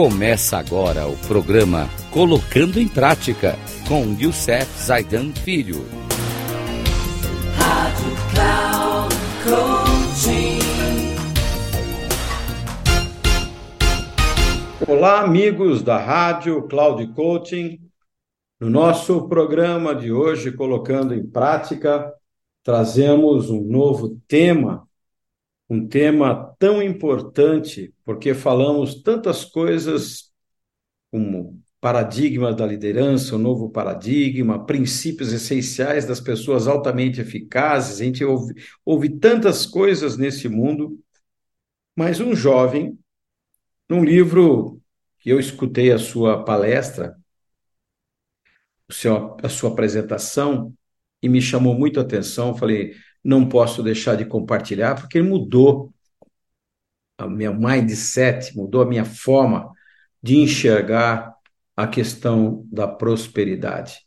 Começa 0.00 0.56
agora 0.56 1.08
o 1.08 1.16
programa 1.26 1.88
Colocando 2.12 2.78
em 2.78 2.86
Prática 2.86 3.56
com 3.88 4.16
Youssef 4.16 4.64
Zaidan 4.80 5.32
Filho. 5.32 5.84
Rádio 7.56 8.12
Cloud 8.32 9.16
Coaching. 9.42 10.60
Olá, 14.86 15.22
amigos 15.22 15.82
da 15.82 15.98
Rádio 15.98 16.68
Cloud 16.68 17.04
Coaching. 17.08 17.80
No 18.60 18.70
nosso 18.70 19.28
programa 19.28 19.96
de 19.96 20.12
hoje, 20.12 20.52
Colocando 20.52 21.12
em 21.12 21.26
Prática, 21.26 22.14
trazemos 22.62 23.50
um 23.50 23.64
novo 23.64 24.16
tema 24.28 24.88
um 25.68 25.86
tema 25.86 26.54
tão 26.58 26.82
importante, 26.82 27.92
porque 28.08 28.32
falamos 28.32 29.02
tantas 29.02 29.44
coisas 29.44 30.32
como 31.10 31.62
paradigma 31.78 32.54
da 32.54 32.64
liderança, 32.64 33.36
o 33.36 33.38
um 33.38 33.42
novo 33.42 33.68
paradigma, 33.68 34.64
princípios 34.64 35.30
essenciais 35.30 36.06
das 36.06 36.18
pessoas 36.18 36.66
altamente 36.66 37.20
eficazes. 37.20 38.00
A 38.00 38.04
gente 38.04 38.24
ouve, 38.24 38.54
ouve 38.82 39.10
tantas 39.10 39.66
coisas 39.66 40.16
nesse 40.16 40.48
mundo, 40.48 40.98
mas 41.94 42.18
um 42.18 42.34
jovem, 42.34 42.98
num 43.86 44.02
livro 44.02 44.80
que 45.18 45.28
eu 45.28 45.38
escutei 45.38 45.92
a 45.92 45.98
sua 45.98 46.42
palestra, 46.42 47.14
o 48.88 48.92
seu, 48.94 49.36
a 49.42 49.50
sua 49.50 49.68
apresentação, 49.68 50.74
e 51.22 51.28
me 51.28 51.42
chamou 51.42 51.74
muito 51.74 52.00
a 52.00 52.04
atenção. 52.04 52.56
Falei, 52.56 52.94
não 53.22 53.46
posso 53.46 53.82
deixar 53.82 54.14
de 54.14 54.24
compartilhar, 54.24 54.94
porque 54.94 55.20
mudou 55.20 55.92
a 57.18 57.26
minha 57.26 57.52
mindset, 57.52 58.56
mudou 58.56 58.80
a 58.80 58.86
minha 58.86 59.04
forma 59.04 59.72
de 60.22 60.38
enxergar 60.38 61.34
a 61.76 61.86
questão 61.86 62.64
da 62.70 62.86
prosperidade. 62.86 64.06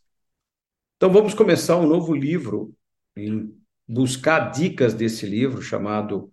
Então 0.95 1.11
vamos 1.11 1.33
começar 1.33 1.77
um 1.77 1.87
novo 1.87 2.15
livro 2.15 2.73
e 3.17 3.49
buscar 3.87 4.51
dicas 4.51 4.93
desse 4.93 5.25
livro 5.25 5.61
chamado 5.61 6.31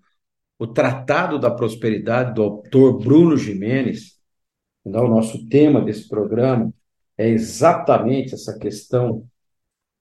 O 0.59 0.67
Tratado 0.67 1.39
da 1.39 1.51
Prosperidade 1.51 2.35
do 2.35 2.43
autor 2.43 2.99
Bruno 2.99 3.37
Jimenez. 3.37 4.19
Então 4.85 5.07
o 5.07 5.09
nosso 5.09 5.49
tema 5.49 5.81
desse 5.81 6.09
programa 6.09 6.73
é 7.17 7.29
exatamente 7.29 8.35
essa 8.35 8.57
questão, 8.57 9.27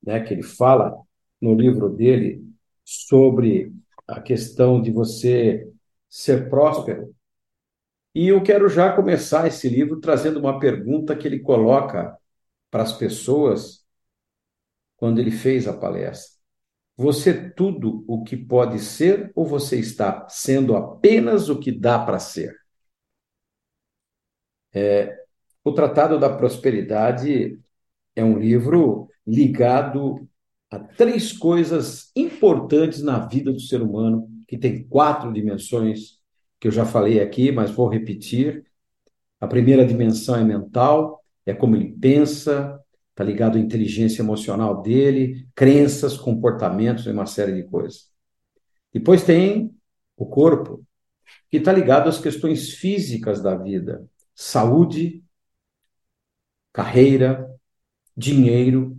né, 0.04 0.20
que 0.20 0.34
ele 0.34 0.44
fala 0.44 0.96
no 1.42 1.56
livro 1.56 1.90
dele 1.90 2.44
sobre 2.86 3.74
a 4.08 4.22
questão 4.22 4.82
de 4.82 4.92
você 4.92 5.68
ser 6.10 6.50
próspero. 6.50 7.14
E 8.14 8.30
eu 8.30 8.42
quero 8.42 8.68
já 8.68 8.96
começar 8.96 9.48
esse 9.48 9.70
livro 9.70 10.00
trazendo 10.00 10.40
uma 10.40 10.60
pergunta 10.60 11.16
que 11.16 11.28
ele 11.28 11.40
coloca 11.40 12.18
para 12.72 12.84
as 12.84 12.94
pessoas 12.94 13.86
quando 14.96 15.20
ele 15.20 15.32
fez 15.32 15.68
a 15.68 15.78
palestra. 15.78 16.38
Você 16.96 17.30
é 17.30 17.50
tudo 17.52 18.04
o 18.08 18.24
que 18.24 18.36
pode 18.36 18.80
ser 18.80 19.32
ou 19.36 19.46
você 19.46 19.80
está 19.80 20.28
sendo 20.30 20.76
apenas 20.76 21.48
o 21.48 21.60
que 21.60 21.72
dá 21.72 22.00
para 22.04 22.18
ser? 22.18 22.56
É, 24.74 25.16
o 25.64 25.72
Tratado 25.72 26.20
da 26.20 26.36
Prosperidade 26.36 27.60
é 28.16 28.24
um 28.24 28.40
livro 28.40 29.10
ligado 29.26 30.28
a 30.72 30.80
três 30.80 31.32
coisas 31.32 32.12
importantes 32.16 33.04
na 33.04 33.20
vida 33.20 33.52
do 33.52 33.60
ser 33.60 33.82
humano, 33.82 34.28
que 34.48 34.58
tem 34.58 34.84
quatro 34.84 35.32
dimensões 35.32 36.20
que 36.60 36.68
eu 36.68 36.72
já 36.72 36.86
falei 36.86 37.20
aqui, 37.20 37.52
mas 37.52 37.70
vou 37.72 37.88
repetir. 37.88 38.66
A 39.40 39.48
primeira 39.48 39.86
dimensão 39.86 40.36
é 40.36 40.44
mental, 40.44 41.24
é 41.46 41.54
como 41.54 41.76
ele 41.76 41.96
pensa, 42.00 42.82
está 43.12 43.24
ligado 43.24 43.58
à 43.58 43.60
inteligência 43.60 44.22
emocional 44.22 44.82
dele, 44.82 45.48
crenças, 45.54 46.18
comportamentos 46.18 47.06
e 47.06 47.12
uma 47.12 47.26
série 47.26 47.54
de 47.54 47.64
coisas. 47.64 48.12
Depois 48.94 49.24
tem 49.24 49.76
o 50.16 50.26
corpo, 50.26 50.84
que 51.50 51.58
está 51.58 51.72
ligado 51.72 52.08
às 52.08 52.20
questões 52.20 52.72
físicas 52.74 53.42
da 53.42 53.56
vida, 53.56 54.08
saúde, 54.34 55.24
carreira, 56.72 57.48
dinheiro, 58.16 58.98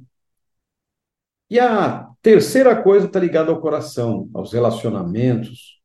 e 1.51 1.59
a 1.59 2.08
terceira 2.29 2.83
coisa 2.83 3.07
está 3.07 3.19
ligada 3.19 3.51
ao 3.51 3.59
coração, 3.59 4.29
aos 4.35 4.53
relacionamentos, 4.53 5.81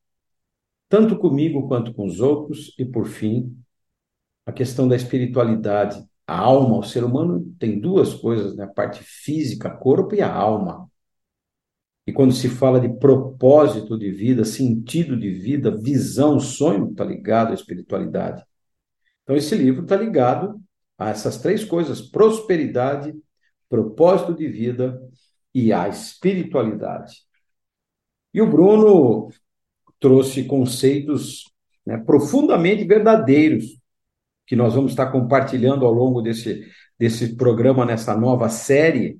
tanto 0.89 1.17
comigo 1.17 1.69
quanto 1.69 1.93
com 1.93 2.05
os 2.05 2.19
outros, 2.19 2.75
e 2.77 2.83
por 2.83 3.05
fim, 3.05 3.57
a 4.45 4.51
questão 4.51 4.85
da 4.85 4.93
espiritualidade. 4.93 6.03
A 6.27 6.37
alma, 6.37 6.79
o 6.79 6.83
ser 6.83 7.05
humano 7.05 7.49
tem 7.57 7.79
duas 7.79 8.13
coisas, 8.13 8.57
né? 8.57 8.65
a 8.65 8.67
parte 8.67 9.01
física, 9.01 9.69
corpo 9.69 10.15
e 10.15 10.21
a 10.21 10.29
alma. 10.29 10.91
E 12.05 12.11
quando 12.11 12.33
se 12.33 12.49
fala 12.49 12.77
de 12.77 12.89
propósito 12.89 13.97
de 13.97 14.11
vida, 14.11 14.43
sentido 14.43 15.15
de 15.15 15.31
vida, 15.31 15.71
visão, 15.71 16.41
sonho, 16.41 16.91
está 16.91 17.05
ligado 17.05 17.51
à 17.51 17.53
espiritualidade. 17.53 18.43
Então, 19.23 19.33
esse 19.33 19.55
livro 19.55 19.83
está 19.83 19.95
ligado 19.95 20.61
a 20.97 21.09
essas 21.09 21.37
três 21.37 21.63
coisas: 21.63 22.01
prosperidade, 22.01 23.15
propósito 23.69 24.33
de 24.35 24.45
vida 24.49 25.01
e 25.53 25.71
a 25.71 25.87
espiritualidade. 25.87 27.21
E 28.33 28.41
o 28.41 28.49
Bruno 28.49 29.29
trouxe 29.99 30.45
conceitos 30.45 31.45
né, 31.85 31.97
profundamente 31.97 32.83
verdadeiros 32.83 33.77
que 34.45 34.55
nós 34.55 34.73
vamos 34.73 34.91
estar 34.91 35.11
compartilhando 35.11 35.85
ao 35.85 35.93
longo 35.93 36.21
desse, 36.21 36.69
desse 36.97 37.35
programa, 37.35 37.85
nessa 37.85 38.15
nova 38.15 38.49
série, 38.49 39.19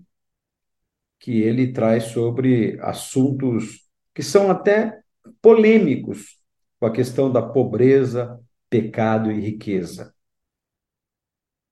que 1.20 1.42
ele 1.42 1.72
traz 1.72 2.06
sobre 2.06 2.78
assuntos 2.82 3.88
que 4.14 4.22
são 4.22 4.52
até 4.52 5.02
polêmicos 5.42 6.38
com 6.80 6.86
a 6.86 6.92
questão 6.92 7.32
da 7.32 7.42
pobreza, 7.42 8.40
pecado 8.70 9.32
e 9.32 9.40
riqueza. 9.40 10.14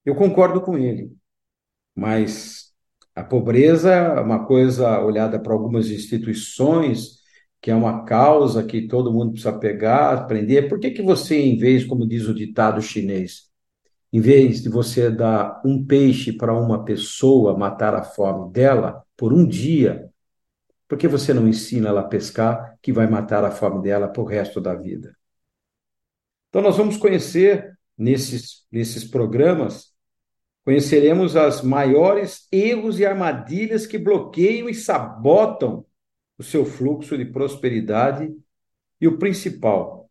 Eu 0.04 0.14
concordo 0.14 0.60
com 0.60 0.78
ele, 0.78 1.14
mas 1.94 2.61
a 3.14 3.22
pobreza 3.22 3.92
é 3.92 4.20
uma 4.20 4.46
coisa 4.46 5.00
olhada 5.00 5.38
para 5.38 5.52
algumas 5.52 5.90
instituições, 5.90 7.20
que 7.60 7.70
é 7.70 7.74
uma 7.74 8.04
causa 8.04 8.64
que 8.64 8.88
todo 8.88 9.12
mundo 9.12 9.32
precisa 9.32 9.52
pegar, 9.58 10.14
aprender. 10.14 10.68
Por 10.68 10.80
que, 10.80 10.90
que 10.90 11.02
você, 11.02 11.38
em 11.38 11.56
vez, 11.56 11.84
como 11.84 12.06
diz 12.06 12.26
o 12.26 12.34
ditado 12.34 12.80
chinês, 12.80 13.50
em 14.12 14.20
vez 14.20 14.62
de 14.62 14.68
você 14.68 15.10
dar 15.10 15.60
um 15.64 15.84
peixe 15.84 16.32
para 16.32 16.58
uma 16.58 16.84
pessoa 16.84 17.56
matar 17.56 17.94
a 17.94 18.02
fome 18.02 18.50
dela 18.50 19.02
por 19.16 19.32
um 19.32 19.46
dia, 19.46 20.10
por 20.88 20.98
que 20.98 21.08
você 21.08 21.32
não 21.32 21.48
ensina 21.48 21.88
ela 21.88 22.00
a 22.00 22.08
pescar, 22.08 22.76
que 22.82 22.92
vai 22.92 23.06
matar 23.06 23.44
a 23.44 23.50
fome 23.50 23.82
dela 23.82 24.08
para 24.08 24.22
o 24.22 24.26
resto 24.26 24.60
da 24.60 24.74
vida? 24.74 25.16
Então, 26.48 26.60
nós 26.60 26.76
vamos 26.76 26.96
conhecer 26.96 27.72
nesses, 27.96 28.66
nesses 28.70 29.04
programas 29.04 29.91
Conheceremos 30.64 31.34
as 31.34 31.60
maiores 31.60 32.46
erros 32.52 33.00
e 33.00 33.06
armadilhas 33.06 33.84
que 33.84 33.98
bloqueiam 33.98 34.68
e 34.68 34.74
sabotam 34.74 35.84
o 36.38 36.42
seu 36.42 36.64
fluxo 36.64 37.18
de 37.18 37.24
prosperidade. 37.24 38.32
E 39.00 39.08
o 39.08 39.18
principal, 39.18 40.08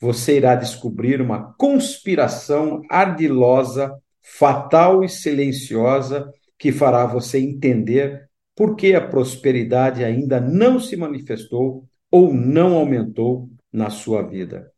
você 0.00 0.36
irá 0.36 0.54
descobrir 0.54 1.20
uma 1.20 1.52
conspiração 1.54 2.82
ardilosa, 2.88 4.00
fatal 4.22 5.02
e 5.02 5.08
silenciosa 5.08 6.32
que 6.56 6.70
fará 6.70 7.04
você 7.04 7.38
entender 7.38 8.28
por 8.54 8.76
que 8.76 8.94
a 8.94 9.06
prosperidade 9.06 10.04
ainda 10.04 10.40
não 10.40 10.78
se 10.78 10.96
manifestou 10.96 11.88
ou 12.10 12.32
não 12.32 12.76
aumentou 12.76 13.50
na 13.72 13.90
sua 13.90 14.22
vida. 14.22 14.72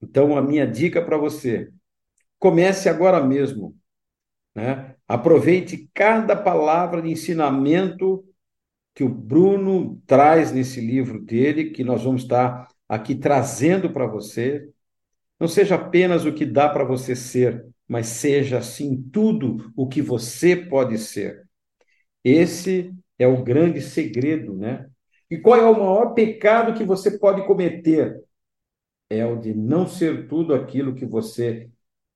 Então, 0.00 0.36
a 0.36 0.42
minha 0.42 0.66
dica 0.66 1.00
para 1.00 1.16
você 1.16 1.72
Comece 2.42 2.88
agora 2.88 3.22
mesmo. 3.24 3.72
Né? 4.52 4.96
Aproveite 5.06 5.88
cada 5.94 6.34
palavra 6.34 7.00
de 7.00 7.08
ensinamento 7.08 8.24
que 8.96 9.04
o 9.04 9.08
Bruno 9.08 10.02
traz 10.08 10.50
nesse 10.50 10.80
livro 10.80 11.20
dele, 11.20 11.70
que 11.70 11.84
nós 11.84 12.02
vamos 12.02 12.22
estar 12.22 12.66
aqui 12.88 13.14
trazendo 13.14 13.92
para 13.92 14.08
você. 14.08 14.68
Não 15.38 15.46
seja 15.46 15.76
apenas 15.76 16.24
o 16.24 16.32
que 16.32 16.44
dá 16.44 16.68
para 16.68 16.82
você 16.82 17.14
ser, 17.14 17.64
mas 17.86 18.08
seja 18.08 18.60
sim 18.60 19.00
tudo 19.12 19.72
o 19.76 19.86
que 19.86 20.02
você 20.02 20.56
pode 20.56 20.98
ser. 20.98 21.48
Esse 22.24 22.92
é 23.20 23.26
o 23.28 23.44
grande 23.44 23.80
segredo, 23.80 24.52
né? 24.56 24.90
E 25.30 25.38
qual 25.38 25.60
é 25.60 25.64
o 25.64 25.78
maior 25.78 26.12
pecado 26.12 26.76
que 26.76 26.82
você 26.82 27.20
pode 27.20 27.46
cometer? 27.46 28.20
É 29.08 29.24
o 29.24 29.36
de 29.36 29.54
não 29.54 29.86
ser 29.86 30.26
tudo 30.26 30.52
aquilo 30.52 30.96
que 30.96 31.06
você 31.06 31.70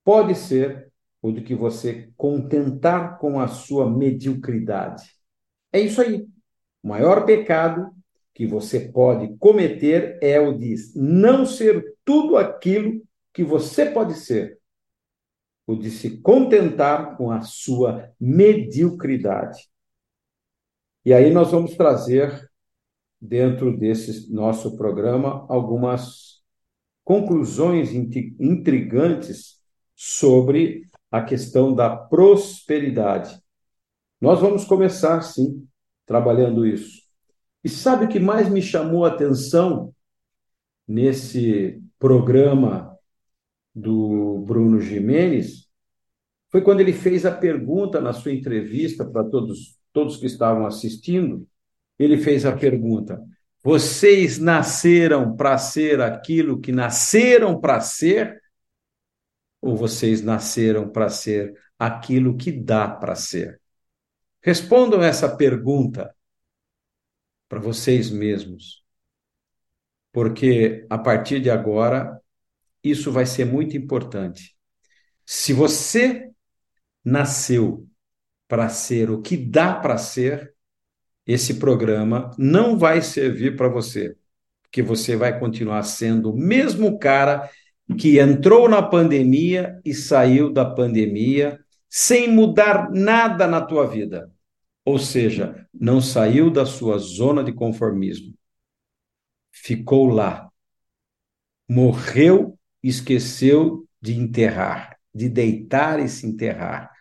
pode 0.07 0.37
ser 0.37 0.93
o 1.21 1.33
de 1.33 1.41
que 1.41 1.53
você 1.53 2.13
contentar 2.17 3.19
com 3.19 3.41
a 3.41 3.49
sua 3.49 3.91
mediocridade. 3.91 5.03
É 5.73 5.81
isso 5.81 6.01
aí. 6.01 6.29
O 6.81 6.89
maior 6.89 7.27
pecado 7.27 7.91
que 8.33 8.47
você 8.47 8.79
pode 8.79 9.37
cometer 9.39 10.17
é 10.23 10.39
o 10.39 10.57
de 10.57 10.77
não 10.95 11.45
ser 11.45 11.97
tudo 12.05 12.37
aquilo 12.37 13.03
que 13.33 13.43
você 13.43 13.87
pode 13.91 14.15
ser, 14.15 14.61
o 15.67 15.75
de 15.75 15.91
se 15.91 16.19
contentar 16.19 17.17
com 17.17 17.33
a 17.33 17.41
sua 17.41 18.09
mediocridade. 18.21 19.69
E 21.05 21.13
aí 21.13 21.33
nós 21.33 21.51
vamos 21.51 21.75
trazer, 21.75 22.49
dentro 23.21 23.77
desse 23.77 24.33
nosso 24.33 24.77
programa, 24.77 25.45
algumas 25.49 26.45
conclusões 27.03 27.93
intrigantes 27.93 29.56
sobre 29.97 30.87
a 31.11 31.23
questão 31.23 31.75
da 31.75 31.97
prosperidade. 31.97 33.41
Nós 34.21 34.41
vamos 34.41 34.65
começar, 34.65 35.23
sim, 35.23 35.67
trabalhando 36.05 36.67
isso. 36.67 37.01
E 37.65 37.69
sabe 37.69 38.05
o 38.05 38.09
que 38.09 38.21
mais 38.21 38.49
me 38.49 38.61
chamou 38.61 39.05
a 39.05 39.09
atenção 39.09 39.93
nesse 40.87 41.83
programa 41.99 42.97
do 43.75 44.45
Bruno 44.47 44.81
Jimenez? 44.81 45.67
Foi 46.51 46.61
quando 46.61 46.81
ele 46.81 46.93
fez 46.93 47.27
a 47.27 47.33
pergunta 47.33 48.01
na 48.01 48.13
sua 48.13 48.33
entrevista 48.33 49.05
para 49.05 49.25
todos, 49.25 49.79
todos 49.93 50.17
que 50.17 50.27
estavam 50.27 50.67
assistindo. 50.67 51.47
Ele 51.99 52.19
fez 52.19 52.45
a 52.45 52.53
pergunta: 52.55 53.21
Vocês 53.65 54.39
nasceram 54.39 55.35
para 55.35 55.59
ser 55.59 56.01
aquilo 56.01 56.61
que 56.61 56.71
nasceram 56.71 57.59
para 57.59 57.81
ser? 57.81 58.41
Ou 59.67 59.77
vocês 59.77 60.23
nasceram 60.23 60.89
para 60.89 61.09
ser 61.09 61.59
aquilo 61.77 62.37
que 62.37 62.53
dá 62.53 62.87
para 62.89 63.17
ser? 63.17 63.61
Respondam 64.41 65.03
essa 65.03 65.37
pergunta 65.37 66.15
para 67.49 67.59
vocês 67.59 68.09
mesmos, 68.09 68.85
porque 70.13 70.87
a 70.89 70.97
partir 70.97 71.41
de 71.41 71.51
agora 71.51 72.21
isso 72.81 73.11
vai 73.11 73.27
ser 73.27 73.45
muito 73.45 73.77
importante. 73.77 74.57
Se 75.25 75.53
você 75.53 76.31
nasceu 77.05 77.89
para 78.47 78.69
ser 78.69 79.11
o 79.11 79.21
que 79.21 79.37
dá 79.37 79.75
para 79.75 79.99
ser, 79.99 80.55
esse 81.27 81.55
programa 81.55 82.31
não 82.39 82.79
vai 82.79 83.03
servir 83.03 83.57
para 83.57 83.67
você, 83.67 84.17
porque 84.63 84.81
você 84.81 85.17
vai 85.17 85.41
continuar 85.41 85.83
sendo 85.83 86.31
o 86.31 86.37
mesmo 86.37 87.01
cara 87.01 87.51
que 87.95 88.19
entrou 88.19 88.69
na 88.69 88.83
pandemia 88.83 89.81
e 89.85 89.95
saiu 89.95 90.53
da 90.53 90.65
pandemia 90.65 91.61
sem 91.89 92.31
mudar 92.31 92.91
nada 92.91 93.47
na 93.47 93.61
tua 93.61 93.87
vida. 93.87 94.31
Ou 94.85 94.99
seja, 94.99 95.67
não 95.73 96.01
saiu 96.01 96.51
da 96.51 96.67
sua 96.67 96.99
zona 96.99 97.43
de 97.43 97.53
conformismo. 97.53 98.35
Ficou 99.53 100.07
lá. 100.09 100.51
Morreu, 101.69 102.59
esqueceu 102.83 103.87
de 104.01 104.15
enterrar, 104.15 104.97
de 105.15 105.29
deitar 105.29 105.99
e 105.99 106.09
se 106.09 106.27
enterrar. 106.27 106.93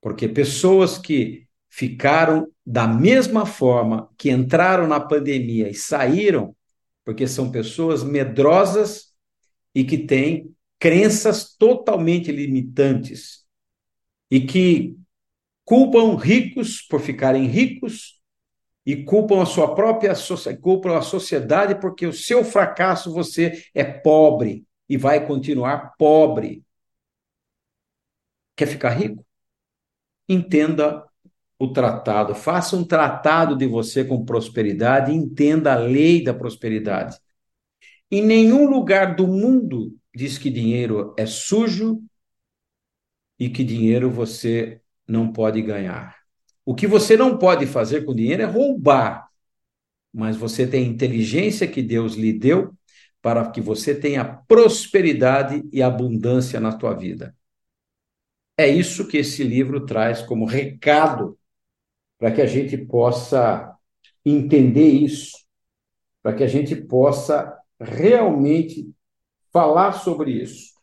Porque 0.00 0.28
pessoas 0.28 0.98
que 0.98 1.48
ficaram 1.68 2.52
da 2.64 2.86
mesma 2.86 3.46
forma 3.46 4.08
que 4.16 4.30
entraram 4.30 4.86
na 4.86 5.00
pandemia 5.00 5.68
e 5.68 5.74
saíram, 5.74 6.54
porque 7.04 7.26
são 7.26 7.50
pessoas 7.50 8.04
medrosas 8.04 9.13
e 9.74 9.84
que 9.84 9.98
têm 9.98 10.54
crenças 10.78 11.54
totalmente 11.56 12.30
limitantes 12.30 13.44
e 14.30 14.40
que 14.40 14.96
culpam 15.64 16.14
ricos 16.16 16.82
por 16.82 17.00
ficarem 17.00 17.46
ricos 17.46 18.20
e 18.84 19.02
culpam 19.02 19.42
a 19.42 19.46
sua 19.46 19.74
própria 19.74 20.12
culpam 20.60 20.96
a 20.96 21.02
sociedade 21.02 21.80
porque 21.80 22.06
o 22.06 22.12
seu 22.12 22.44
fracasso 22.44 23.12
você 23.12 23.64
é 23.74 23.82
pobre 23.82 24.66
e 24.88 24.96
vai 24.96 25.26
continuar 25.26 25.94
pobre. 25.96 26.62
Quer 28.54 28.66
ficar 28.66 28.90
rico? 28.90 29.24
Entenda 30.28 31.04
o 31.58 31.72
tratado, 31.72 32.34
faça 32.34 32.76
um 32.76 32.84
tratado 32.84 33.56
de 33.56 33.66
você 33.66 34.04
com 34.04 34.24
prosperidade, 34.24 35.12
entenda 35.12 35.72
a 35.72 35.78
lei 35.78 36.22
da 36.22 36.34
prosperidade. 36.34 37.18
Em 38.10 38.22
nenhum 38.22 38.68
lugar 38.68 39.14
do 39.16 39.26
mundo 39.26 39.96
diz 40.14 40.38
que 40.38 40.50
dinheiro 40.50 41.14
é 41.18 41.26
sujo 41.26 42.02
e 43.38 43.48
que 43.48 43.64
dinheiro 43.64 44.10
você 44.10 44.80
não 45.06 45.32
pode 45.32 45.60
ganhar. 45.60 46.16
O 46.64 46.74
que 46.74 46.86
você 46.86 47.16
não 47.16 47.36
pode 47.36 47.66
fazer 47.66 48.04
com 48.04 48.14
dinheiro 48.14 48.42
é 48.42 48.46
roubar, 48.46 49.28
mas 50.12 50.36
você 50.36 50.66
tem 50.66 50.86
inteligência 50.86 51.66
que 51.66 51.82
Deus 51.82 52.14
lhe 52.14 52.32
deu 52.32 52.72
para 53.20 53.50
que 53.50 53.60
você 53.60 53.94
tenha 53.94 54.24
prosperidade 54.24 55.62
e 55.72 55.82
abundância 55.82 56.60
na 56.60 56.76
tua 56.76 56.94
vida. 56.94 57.34
É 58.56 58.68
isso 58.68 59.08
que 59.08 59.16
esse 59.18 59.42
livro 59.42 59.84
traz 59.84 60.22
como 60.22 60.44
recado 60.44 61.38
para 62.18 62.30
que 62.30 62.40
a 62.40 62.46
gente 62.46 62.78
possa 62.78 63.74
entender 64.24 64.88
isso, 64.88 65.36
para 66.22 66.34
que 66.34 66.44
a 66.44 66.46
gente 66.46 66.76
possa 66.76 67.58
realmente 67.80 68.92
falar 69.52 69.92
sobre 69.92 70.32
isso. 70.32 70.74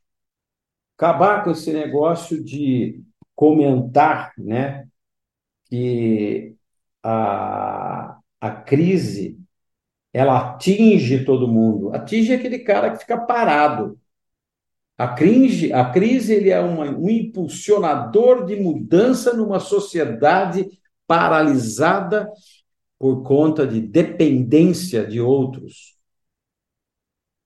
Acabar 0.98 1.44
com 1.44 1.52
esse 1.52 1.74
negócio 1.74 2.44
de 2.44 3.02
comentar 3.36 4.34
né, 4.38 4.88
que 5.66 6.56
a, 7.04 8.18
a 8.40 8.52
crise 8.52 9.40
ela 10.14 10.38
atinge 10.40 11.24
todo 11.24 11.48
mundo, 11.48 11.94
atinge 11.94 12.34
aquele 12.34 12.60
cara 12.60 12.92
que 12.92 13.00
fica 13.00 13.18
parado. 13.18 13.98
A 14.98 15.08
crise, 15.08 15.74
a 15.74 15.90
crise 15.90 16.34
ele 16.34 16.52
é 16.52 16.60
uma, 16.60 16.86
um 16.86 17.10
impulsionador 17.10 18.46
de 18.46 18.56
mudança 18.58 19.34
numa 19.34 19.60
sociedade 19.60 20.70
paralisada 21.08 22.30
por 23.00 23.24
conta 23.24 23.66
de 23.66 23.82
dependência 23.82 25.06
de 25.06 25.20
outros. 25.20 25.98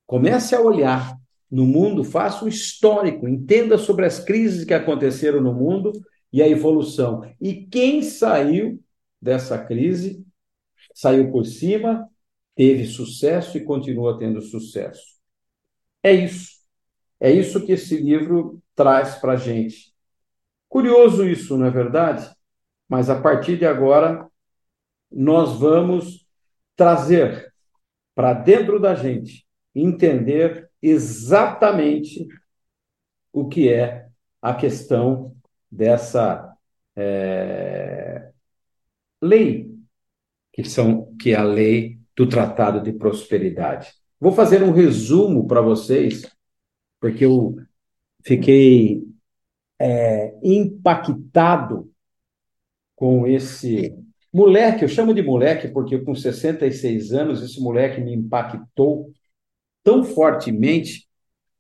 Comece 0.06 0.56
a 0.56 0.62
olhar 0.62 1.18
no 1.50 1.66
mundo, 1.66 2.04
faça 2.04 2.46
um 2.46 2.48
histórico, 2.48 3.28
entenda 3.28 3.78
sobre 3.78 4.06
as 4.06 4.20
crises 4.20 4.66
que 4.66 4.74
aconteceram 4.74 5.42
no 5.42 5.54
mundo 5.54 5.92
e 6.32 6.42
a 6.42 6.48
evolução. 6.48 7.22
E 7.40 7.66
quem 7.66 8.02
saiu 8.02 8.82
dessa 9.22 9.58
crise, 9.64 10.26
saiu 10.94 11.32
por 11.32 11.46
cima, 11.46 12.10
teve 12.56 12.86
sucesso 12.86 13.58
e 13.58 13.64
continua 13.64 14.18
tendo 14.20 14.42
sucesso. 14.42 15.16
É 16.04 16.12
isso. 16.12 16.56
É 17.20 17.32
isso 17.32 17.66
que 17.66 17.72
esse 17.72 17.98
livro 17.98 18.62
traz 18.76 19.16
para 19.16 19.34
a 19.34 19.38
gente. 19.38 19.94
Curioso 20.68 21.28
isso, 21.28 21.58
não 21.58 21.66
é 21.66 21.72
verdade? 21.72 22.30
Mas 22.88 23.10
a 23.10 23.20
partir 23.20 23.58
de 23.58 23.66
agora, 23.66 24.28
nós 25.12 25.58
vamos 25.58 26.28
trazer 26.76 27.54
para 28.14 28.34
dentro 28.34 28.80
da 28.80 28.94
gente, 28.94 29.45
entender 29.76 30.70
exatamente 30.82 32.28
o 33.34 33.48
que 33.48 33.70
é 33.72 34.08
a 34.42 34.54
questão 34.54 35.36
dessa 35.70 36.56
é, 36.96 38.32
lei, 39.22 39.70
que, 40.54 40.64
são, 40.64 41.14
que 41.20 41.32
é 41.32 41.36
a 41.36 41.44
lei 41.44 42.00
do 42.16 42.28
Tratado 42.30 42.82
de 42.82 42.94
Prosperidade. 42.94 43.94
Vou 44.20 44.32
fazer 44.32 44.64
um 44.64 44.72
resumo 44.72 45.46
para 45.46 45.60
vocês, 45.60 46.24
porque 47.00 47.26
eu 47.26 47.58
fiquei 48.24 49.04
é, 49.78 50.34
impactado 50.42 51.92
com 52.96 53.28
esse 53.28 53.94
moleque, 54.34 54.84
eu 54.84 54.88
chamo 54.88 55.14
de 55.14 55.22
moleque 55.22 55.68
porque 55.68 56.00
com 56.00 56.16
66 56.16 57.12
anos 57.12 57.44
esse 57.44 57.62
moleque 57.62 58.00
me 58.02 58.14
impactou 58.14 59.12
tão 59.86 60.04
fortemente, 60.04 61.08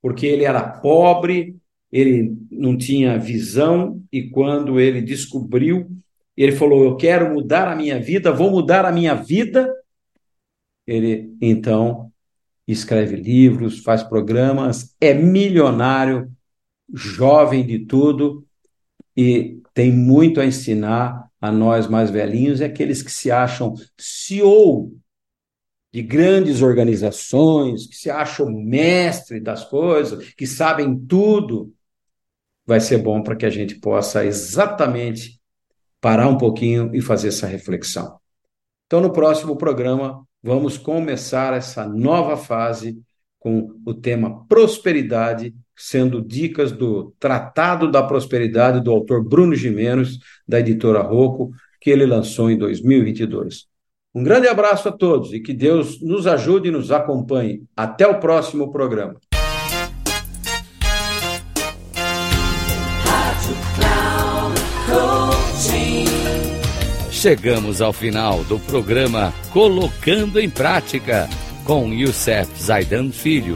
porque 0.02 0.26
ele 0.26 0.44
era 0.44 0.68
pobre, 0.68 1.56
ele 1.92 2.36
não 2.52 2.76
tinha 2.76 3.20
visão, 3.20 4.04
e 4.12 4.30
quando 4.30 4.80
ele 4.80 5.02
descobriu, 5.02 5.88
ele 6.36 6.52
falou: 6.52 6.84
Eu 6.84 6.98
quero 6.98 7.32
mudar 7.34 7.68
a 7.72 7.76
minha 7.76 8.00
vida, 8.00 8.34
vou 8.34 8.50
mudar 8.50 8.84
a 8.84 8.92
minha 8.92 9.14
vida. 9.14 9.72
Ele 10.86 11.34
então 11.40 12.12
escreve 12.68 13.16
livros, 13.16 13.80
faz 13.80 14.04
programas, 14.04 14.96
é 15.00 15.14
milionário, 15.14 16.32
jovem 16.92 17.66
de 17.66 17.80
tudo 17.86 18.46
e 19.16 19.62
tem 19.74 19.92
muito 19.92 20.42
a 20.42 20.46
ensinar 20.46 21.30
a 21.40 21.52
nós 21.52 21.88
mais 21.88 22.10
velhinhos 22.10 22.60
e 22.60 22.64
aqueles 22.64 23.02
que 23.02 23.12
se 23.12 23.30
acham 23.30 23.76
CEO 23.98 24.92
de 25.96 26.02
grandes 26.02 26.62
organizações, 26.62 27.88
que 27.88 27.96
se 27.96 28.10
acham 28.10 28.52
mestre 28.52 29.40
das 29.40 29.64
coisas, 29.64 30.34
que 30.34 30.46
sabem 30.46 30.94
tudo, 30.94 31.74
vai 32.66 32.82
ser 32.82 32.98
bom 32.98 33.24
para 33.24 33.34
que 33.34 33.46
a 33.46 33.50
gente 33.50 33.76
possa 33.76 34.26
exatamente 34.26 35.40
parar 36.02 36.28
um 36.28 36.38
pouquinho 36.38 36.94
e 36.94 37.00
fazer 37.00 37.30
essa 37.30 37.48
reflexão. 37.48 38.20
Então, 38.86 39.00
no 39.00 39.14
próximo 39.14 39.56
programa, 39.56 40.22
vamos 40.44 40.78
começar 40.78 41.54
essa 41.54 41.88
nova 41.88 42.36
fase 42.36 43.02
com 43.40 43.80
o 43.86 43.94
tema 43.94 44.46
prosperidade, 44.48 45.56
sendo 45.78 46.22
dicas 46.22 46.74
do 46.74 47.16
Tratado 47.18 47.90
da 47.90 48.04
Prosperidade 48.04 48.84
do 48.84 48.92
autor 48.92 49.24
Bruno 49.24 49.56
Gimenos, 49.56 50.20
da 50.46 50.60
editora 50.60 51.02
Rocco, 51.02 51.54
que 51.80 51.90
ele 51.90 52.06
lançou 52.06 52.52
em 52.52 52.58
2022. 52.58 53.74
Um 54.16 54.24
grande 54.24 54.48
abraço 54.48 54.88
a 54.88 54.94
todos 54.94 55.34
e 55.34 55.42
que 55.42 55.54
Deus 55.54 56.02
nos 56.02 56.26
ajude 56.26 56.70
e 56.70 56.72
nos 56.72 56.90
acompanhe. 56.90 57.64
Até 57.76 58.08
o 58.08 58.18
próximo 58.18 58.72
programa. 58.72 59.18
Chegamos 67.12 67.82
ao 67.82 67.92
final 67.92 68.42
do 68.46 68.58
programa 68.60 69.34
Colocando 69.52 70.40
em 70.40 70.50
Prática 70.50 71.28
com 71.66 71.92
Youssef 71.92 72.50
Zaidan 72.58 73.12
Filho. 73.12 73.56